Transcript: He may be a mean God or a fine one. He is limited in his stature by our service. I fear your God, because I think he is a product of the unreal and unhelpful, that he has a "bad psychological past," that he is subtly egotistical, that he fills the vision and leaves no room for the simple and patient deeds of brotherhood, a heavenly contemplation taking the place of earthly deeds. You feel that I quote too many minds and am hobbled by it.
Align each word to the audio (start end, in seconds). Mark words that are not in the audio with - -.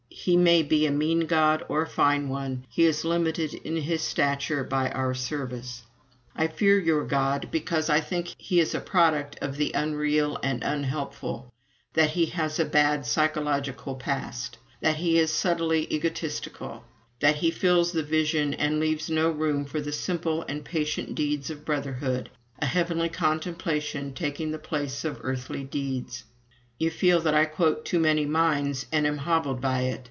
He 0.13 0.37
may 0.37 0.61
be 0.61 0.85
a 0.85 0.91
mean 0.91 1.21
God 1.21 1.63
or 1.67 1.81
a 1.81 1.87
fine 1.87 2.29
one. 2.29 2.65
He 2.69 2.83
is 2.85 3.03
limited 3.03 3.55
in 3.55 3.75
his 3.77 4.03
stature 4.03 4.63
by 4.63 4.91
our 4.91 5.15
service. 5.15 5.81
I 6.35 6.45
fear 6.45 6.77
your 6.79 7.05
God, 7.05 7.49
because 7.49 7.89
I 7.89 8.01
think 8.01 8.35
he 8.37 8.59
is 8.59 8.75
a 8.75 8.79
product 8.81 9.39
of 9.41 9.57
the 9.57 9.71
unreal 9.73 10.37
and 10.43 10.63
unhelpful, 10.63 11.51
that 11.93 12.11
he 12.11 12.27
has 12.27 12.59
a 12.59 12.65
"bad 12.65 13.03
psychological 13.07 13.95
past," 13.95 14.59
that 14.79 14.97
he 14.97 15.17
is 15.17 15.31
subtly 15.33 15.91
egotistical, 15.91 16.83
that 17.19 17.37
he 17.37 17.49
fills 17.49 17.91
the 17.91 18.03
vision 18.03 18.53
and 18.53 18.79
leaves 18.79 19.09
no 19.09 19.31
room 19.31 19.65
for 19.65 19.81
the 19.81 19.91
simple 19.93 20.43
and 20.43 20.63
patient 20.63 21.15
deeds 21.15 21.49
of 21.49 21.65
brotherhood, 21.65 22.29
a 22.59 22.67
heavenly 22.67 23.09
contemplation 23.09 24.13
taking 24.13 24.51
the 24.51 24.59
place 24.59 25.03
of 25.03 25.17
earthly 25.23 25.63
deeds. 25.63 26.25
You 26.77 26.91
feel 26.91 27.21
that 27.21 27.33
I 27.33 27.45
quote 27.45 27.85
too 27.85 27.99
many 27.99 28.27
minds 28.27 28.85
and 28.91 29.07
am 29.07 29.17
hobbled 29.17 29.59
by 29.61 29.81
it. 29.83 29.99